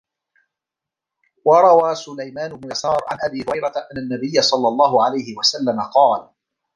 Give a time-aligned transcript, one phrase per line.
[1.45, 6.29] وَرَوَى سُلَيْمَانُ بْنُ يَسَارٍ عَنْ أَبِي هُرَيْرَةَ أَنَّ النَّبِيَّ صَلَّى اللَّهُ عَلَيْهِ وَسَلَّمَ قَالَ